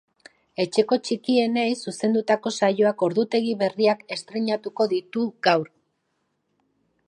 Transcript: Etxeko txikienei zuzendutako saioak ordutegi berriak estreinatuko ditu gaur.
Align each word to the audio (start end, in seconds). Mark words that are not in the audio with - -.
Etxeko 0.61 0.97
txikienei 1.07 1.65
zuzendutako 1.83 2.53
saioak 2.59 3.05
ordutegi 3.09 3.53
berriak 3.61 4.03
estreinatuko 4.17 4.91
ditu 4.95 5.27
gaur. 5.49 5.71